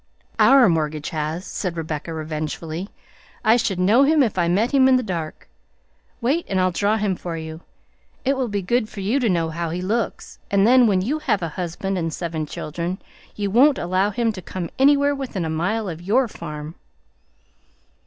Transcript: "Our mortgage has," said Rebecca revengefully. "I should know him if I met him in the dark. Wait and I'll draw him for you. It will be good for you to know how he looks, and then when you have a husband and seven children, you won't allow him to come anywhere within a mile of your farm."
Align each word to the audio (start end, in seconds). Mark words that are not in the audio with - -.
"Our 0.39 0.67
mortgage 0.67 1.11
has," 1.11 1.45
said 1.45 1.77
Rebecca 1.77 2.11
revengefully. 2.11 2.89
"I 3.45 3.55
should 3.55 3.77
know 3.79 4.01
him 4.01 4.23
if 4.23 4.35
I 4.35 4.47
met 4.47 4.71
him 4.71 4.87
in 4.87 4.95
the 4.95 5.03
dark. 5.03 5.47
Wait 6.21 6.43
and 6.49 6.59
I'll 6.59 6.71
draw 6.71 6.97
him 6.97 7.15
for 7.15 7.37
you. 7.37 7.61
It 8.25 8.35
will 8.35 8.47
be 8.47 8.63
good 8.63 8.89
for 8.89 9.01
you 9.01 9.19
to 9.19 9.29
know 9.29 9.51
how 9.51 9.69
he 9.69 9.79
looks, 9.79 10.39
and 10.49 10.65
then 10.65 10.87
when 10.87 11.03
you 11.03 11.19
have 11.19 11.43
a 11.43 11.49
husband 11.49 11.99
and 11.99 12.11
seven 12.11 12.47
children, 12.47 12.97
you 13.35 13.51
won't 13.51 13.77
allow 13.77 14.09
him 14.09 14.31
to 14.31 14.41
come 14.41 14.71
anywhere 14.79 15.13
within 15.13 15.45
a 15.45 15.51
mile 15.51 15.87
of 15.87 16.01
your 16.01 16.27
farm." 16.27 16.73